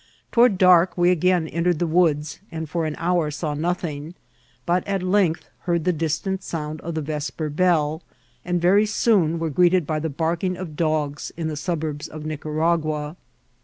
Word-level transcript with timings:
Toward 0.31 0.57
dark 0.57 0.97
we 0.97 1.11
again 1.11 1.47
entered 1.49 1.77
the 1.77 1.85
woods, 1.85 2.39
and 2.51 2.67
for 2.67 2.87
an 2.87 2.95
hour 2.97 3.29
saw 3.29 3.53
nothing, 3.53 4.15
but 4.65 4.83
at 4.87 5.03
length 5.03 5.47
heard 5.65 5.83
the 5.85 5.93
distant 5.93 6.41
sound 6.41 6.81
of 6.81 6.95
the 6.95 7.03
veqper 7.03 7.55
bell, 7.55 8.01
and 8.43 8.59
very 8.59 8.87
soon 8.87 9.37
were 9.37 9.51
greeted 9.51 9.85
by 9.85 9.99
the 9.99 10.09
barking 10.09 10.57
of 10.57 10.75
dogs 10.75 11.31
in 11.37 11.49
the 11.49 11.55
suburbs 11.55 12.07
of 12.07 12.25
Nicaragua. 12.25 13.15